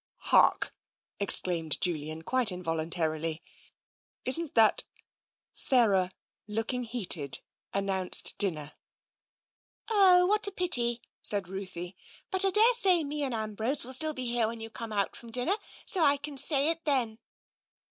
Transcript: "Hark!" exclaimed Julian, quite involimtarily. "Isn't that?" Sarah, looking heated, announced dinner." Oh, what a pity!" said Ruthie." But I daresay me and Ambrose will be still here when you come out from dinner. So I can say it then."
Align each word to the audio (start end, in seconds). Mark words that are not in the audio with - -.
"Hark!" 0.33 0.73
exclaimed 1.19 1.79
Julian, 1.79 2.23
quite 2.23 2.47
involimtarily. 2.47 3.41
"Isn't 4.25 4.55
that?" 4.55 4.83
Sarah, 5.53 6.09
looking 6.47 6.85
heated, 6.85 7.39
announced 7.71 8.35
dinner." 8.39 8.73
Oh, 9.91 10.25
what 10.25 10.47
a 10.47 10.51
pity!" 10.51 11.03
said 11.21 11.47
Ruthie." 11.47 11.95
But 12.31 12.43
I 12.43 12.49
daresay 12.49 13.03
me 13.03 13.21
and 13.21 13.35
Ambrose 13.35 13.83
will 13.83 13.91
be 13.91 13.95
still 13.95 14.15
here 14.15 14.47
when 14.47 14.59
you 14.59 14.71
come 14.71 14.91
out 14.91 15.15
from 15.15 15.29
dinner. 15.31 15.53
So 15.85 16.03
I 16.03 16.17
can 16.17 16.35
say 16.35 16.69
it 16.71 16.83
then." 16.85 17.19